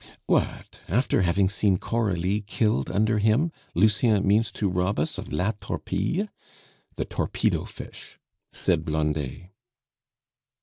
"What! 0.25 0.79
after 0.87 1.21
having 1.21 1.47
seen 1.47 1.77
Coralie 1.77 2.41
killed 2.41 2.89
under 2.89 3.19
him, 3.19 3.51
Lucien 3.75 4.25
means 4.27 4.51
to 4.53 4.67
rob 4.67 4.97
us 4.97 5.19
of 5.19 5.31
La 5.31 5.51
Torpille?" 5.51 6.27
(the 6.95 7.05
torpedo 7.05 7.65
fish) 7.65 8.17
said 8.51 8.83
Blondet. 8.83 9.51